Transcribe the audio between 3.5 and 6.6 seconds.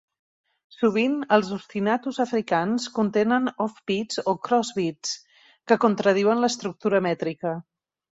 offbeats o cross-beats, que contradiuen